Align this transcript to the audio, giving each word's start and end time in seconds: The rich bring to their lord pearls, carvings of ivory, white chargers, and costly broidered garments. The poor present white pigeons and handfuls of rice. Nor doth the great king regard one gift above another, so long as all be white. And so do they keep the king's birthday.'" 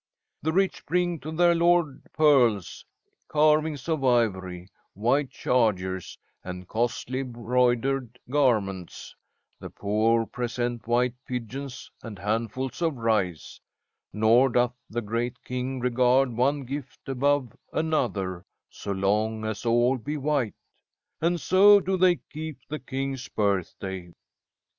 The 0.41 0.51
rich 0.51 0.83
bring 0.87 1.19
to 1.19 1.31
their 1.31 1.53
lord 1.53 2.01
pearls, 2.13 2.83
carvings 3.27 3.87
of 3.87 4.03
ivory, 4.03 4.67
white 4.95 5.29
chargers, 5.29 6.17
and 6.43 6.67
costly 6.67 7.21
broidered 7.21 8.17
garments. 8.27 9.15
The 9.59 9.69
poor 9.69 10.25
present 10.25 10.87
white 10.87 11.13
pigeons 11.27 11.91
and 12.01 12.17
handfuls 12.17 12.81
of 12.81 12.95
rice. 12.97 13.61
Nor 14.11 14.49
doth 14.49 14.73
the 14.89 15.03
great 15.03 15.43
king 15.43 15.79
regard 15.79 16.35
one 16.35 16.61
gift 16.61 17.07
above 17.07 17.55
another, 17.71 18.43
so 18.71 18.91
long 18.93 19.45
as 19.45 19.67
all 19.67 19.99
be 19.99 20.17
white. 20.17 20.55
And 21.21 21.39
so 21.39 21.79
do 21.79 21.95
they 21.95 22.15
keep 22.15 22.57
the 22.67 22.79
king's 22.79 23.27
birthday.'" 23.27 24.15